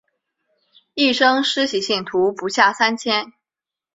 [0.95, 3.33] 一生施洗信徒不下三千。